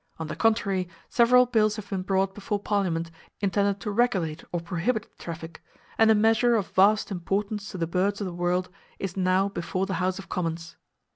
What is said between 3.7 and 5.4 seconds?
to regulate or prohibit the